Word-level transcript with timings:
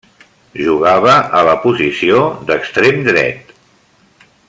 Jugava 0.61 1.17
a 1.39 1.43
la 1.49 1.53
posició 1.67 2.23
d'extrem 2.49 3.05
dret. 3.11 3.53